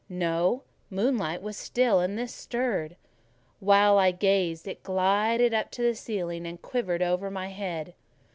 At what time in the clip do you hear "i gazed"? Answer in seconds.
3.99-4.67